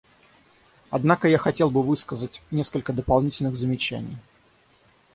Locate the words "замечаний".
3.55-4.17